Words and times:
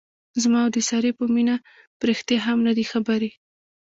زما 0.43 0.59
او 0.65 0.69
د 0.75 0.77
سارې 0.89 1.11
په 1.19 1.25
مینه 1.33 1.55
پریښتې 2.01 2.35
هم 2.45 2.57
نه 2.67 2.73
دي 2.77 2.85
خبرې. 2.91 3.29